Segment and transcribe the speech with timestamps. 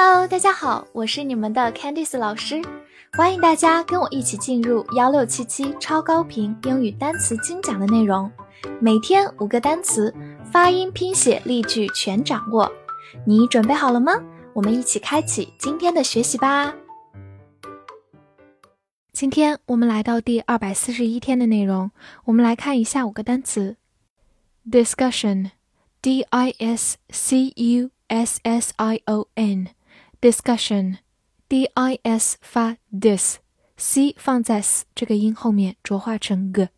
[0.00, 2.62] Hello，大家好，我是你们的 Candice 老师，
[3.14, 8.30] 欢迎大家跟我一起进入幺六七七超高频英语单词精讲的内容，
[8.80, 10.14] 每天五个单词，
[10.52, 12.70] 发音、拼写、例句全掌握，
[13.26, 14.12] 你准备好了吗？
[14.52, 16.72] 我们一起开启今天的学习吧。
[19.12, 21.90] 今天我们来到第二百四十一天的内容，
[22.26, 23.74] 我们来看一下五个单词。
[24.70, 29.66] ：discussion，d i s c u s s i o n.
[30.20, 36.70] Discussion，D-I-S 发 dis，c 放在 s 这个音后面浊化成 g，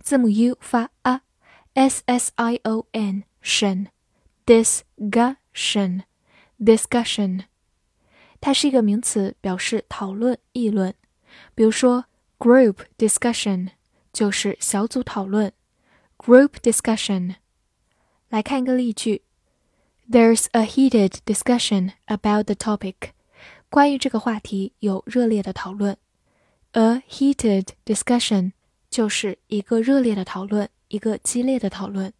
[0.00, 3.24] 字母 u 发 a，s s i o n
[4.46, 7.42] discussion，discussion，
[8.40, 10.94] 它是一个名词，表示讨论、议论。
[11.54, 12.06] 比如说
[12.38, 13.72] ，group discussion
[14.10, 15.52] 就是小组讨论。
[16.16, 17.34] group discussion，
[18.30, 19.24] 来看一个例句
[20.09, 23.11] ：There's a heated discussion about the topic。
[23.69, 25.97] 关于这个话题有热烈的讨论。
[26.73, 28.53] A heated discussion
[28.89, 32.13] 就是一个热烈的讨论，一个激烈的讨论。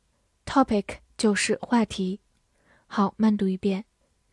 [0.45, 2.19] Topic 就是话题。
[2.87, 3.85] 好，慢读一遍：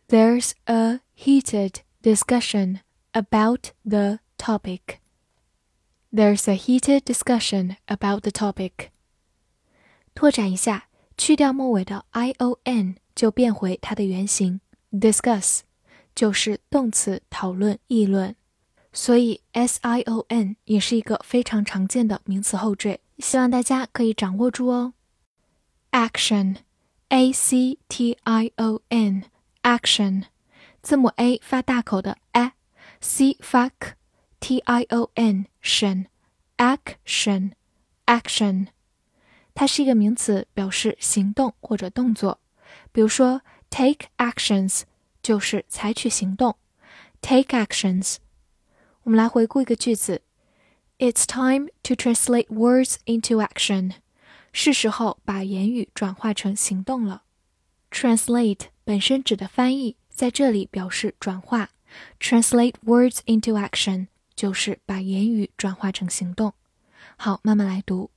[0.07, 2.79] There's a heated discussion
[3.11, 4.99] about the topic.
[6.11, 8.89] There's a heated discussion about the topic.
[10.15, 14.60] 拓展一下， 去掉末尾的 i o n 就变回它的原形
[14.92, 15.60] discuss，
[16.14, 18.34] 就是动词讨论、议论。
[18.92, 24.94] 所以 s i o n 也是一个非常常见的名词后缀，希望大家可以掌握住哦。
[25.90, 26.56] action
[27.08, 29.24] a c t i o n
[29.62, 30.24] action
[30.82, 33.94] 字母 a 发大口的 a，c 发 k。
[34.44, 36.04] T I O N tion
[36.58, 37.52] action
[38.06, 38.66] action，
[39.54, 42.40] 它是一个名词，表示行动或者动作。
[42.92, 44.82] 比如说，take actions
[45.22, 46.56] 就是采取行动。
[47.20, 48.16] take actions。
[49.04, 50.22] 我们来回顾一个句子
[50.98, 53.92] ：It's time to translate words into action。
[54.52, 57.22] 是时候把言语转化成行动了。
[57.90, 61.70] translate 本身指的翻译，在这里表示转化。
[62.18, 64.08] translate words into action。
[64.34, 66.54] 就是把言语转化成行动。
[67.16, 68.10] 好，慢慢来读。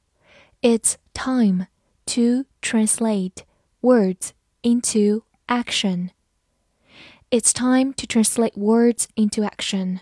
[0.67, 1.67] It's time
[2.07, 3.45] to translate
[3.81, 4.31] words
[4.63, 6.11] into action.
[7.31, 10.01] It's time to translate words into action.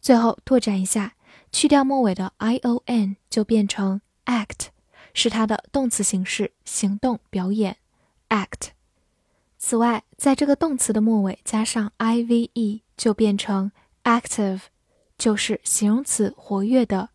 [0.00, 1.14] 最后拓展一下，
[1.50, 4.68] 去掉末尾的 i o n 就变成 act，
[5.12, 7.76] 是它的动词形式，行动、表演。
[8.28, 8.70] act。
[9.58, 13.72] 此外，在这个动词的末尾加上 i v e 就变成
[14.04, 14.60] active。
[15.18, 17.08] 就是形容词活跃的，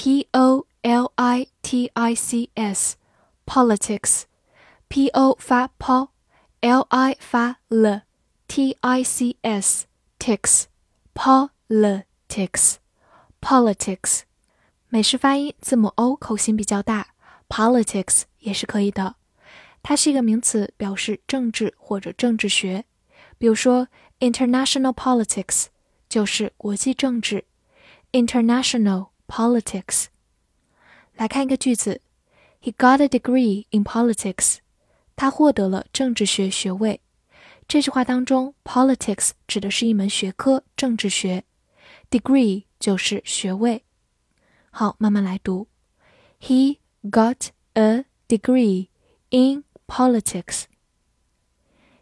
[0.00, 2.96] P O L I T I C S,
[3.46, 4.26] politics,
[4.88, 9.86] P O 发 p，L I 发 l，T I C S,
[10.18, 10.66] ticks,
[11.14, 12.76] politics,
[13.40, 14.20] politics。
[14.88, 17.08] 美式发音字母 o 口型比较大，
[17.48, 19.16] politics 也是可以的。
[19.82, 22.84] 它是一个名词，表示政治或者政治学。
[23.38, 23.88] 比如说，
[24.20, 25.66] international politics
[26.08, 27.44] 就是国际政治，
[28.12, 30.06] international politics。
[31.14, 32.00] 来看一个句子：
[32.62, 34.58] He got a degree in politics。
[35.16, 37.00] 他获得了政治学学位。
[37.66, 41.42] 这句话当中，politics 指的是一门学科，政治学；
[42.10, 43.84] degree 就是学位。
[44.70, 45.68] 好，慢慢来读。
[46.38, 48.88] He got a degree
[49.30, 50.64] in politics.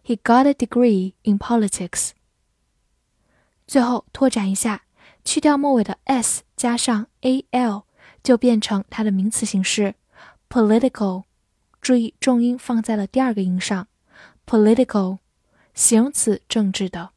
[0.04, 2.10] He got a degree in politics.
[3.66, 4.84] 最后拓展一下，
[5.23, 7.83] 去掉末尾的 s，加上 a l，
[8.23, 9.93] 就变成它的名词形式
[10.49, 11.25] political。
[11.81, 13.87] 注意重音放在了第二个音上
[14.45, 15.19] ，political，
[15.73, 17.11] 形容词，政治的。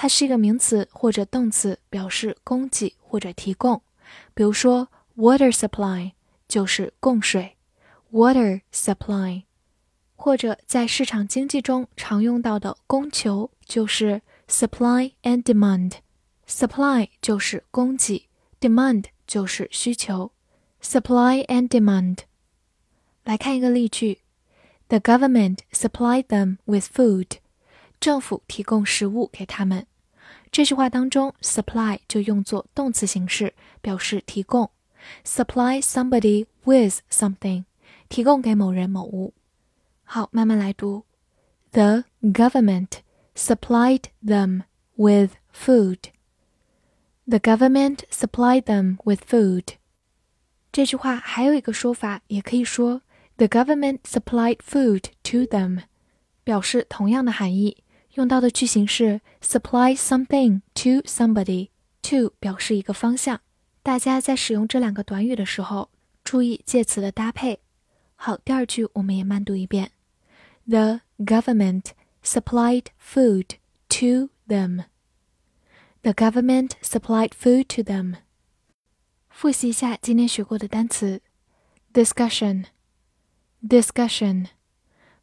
[0.01, 3.83] 它是一个名词或者动词，表示供给或者提供。
[4.33, 6.13] 比如说，water supply
[6.47, 7.55] 就是供水。
[8.11, 9.43] water supply，
[10.15, 15.97] 或者在市场经济中常用到的供求就是 supply and demand。
[16.47, 18.27] supply 就是供给
[18.59, 20.31] ，demand 就是需求。
[20.81, 22.17] supply and demand。
[23.23, 24.21] 来看一个例句
[24.87, 27.33] ：The government supplied them with food。
[27.99, 29.85] 政府提供食物给他们。
[30.51, 34.69] 这句话当中，supply 就用作动词形式，表示提供。
[35.23, 37.65] Supply somebody with something。
[38.09, 39.33] 提供给某人某物。
[40.03, 41.05] 好，慢慢来读。
[41.71, 42.99] The government
[43.33, 44.63] supplied them
[44.95, 45.99] with food.
[47.25, 49.75] The government supplied them with food.
[50.73, 53.01] 这句话还有一个说法，也可以说
[53.37, 55.83] The government supplied food to them，
[56.43, 57.85] 表示同样的含义。
[58.13, 61.69] 用到的句型是 supply something to somebody。
[62.01, 63.41] to 表示一个方向。
[63.83, 65.89] 大家在使用这两个短语的时候，
[66.23, 67.59] 注意介词的搭配。
[68.15, 69.91] 好，第二句我们也慢读一遍。
[70.67, 71.91] The government
[72.23, 73.57] supplied food
[73.89, 74.85] to them.
[76.01, 78.15] The government supplied food to them.
[79.29, 81.21] 复习一下今天学过的单词
[81.93, 82.65] ：discussion,
[83.67, 84.47] discussion，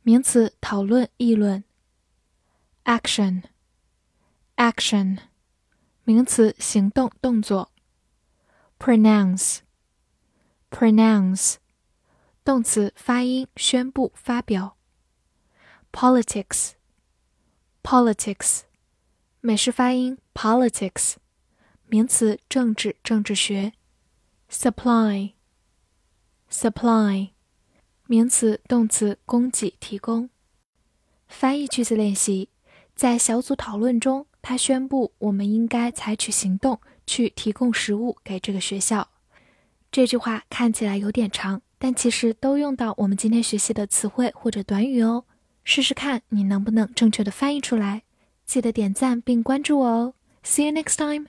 [0.02, 1.62] 名词，讨论、议论
[2.87, 3.43] ；action,
[4.55, 5.19] action，
[6.03, 7.69] 名词，行动、动作；
[8.77, 9.59] pronounce,
[10.69, 11.55] pronounce。
[12.43, 14.75] 动词发音宣布发表。
[15.93, 18.63] politics，politics，
[19.39, 21.13] 美式发音 politics，
[21.87, 23.71] 名词政治政治学。
[24.49, 27.29] supply，supply，
[28.07, 30.29] 名词动词供给提供。
[31.27, 32.49] 翻译句子练习，
[32.98, 39.08] 在小组讨论中，他宣布我们应该采取行动去提供食物给这个学校。
[39.92, 41.62] 这句话看起来有点长。
[41.78, 45.24] 但其实都用到我们今天学习的词汇或者短语哦，
[45.62, 48.02] 试试看你能不能正确的翻译出来。
[48.44, 50.14] 记得点赞并关注我哦。
[50.42, 51.28] See you next time.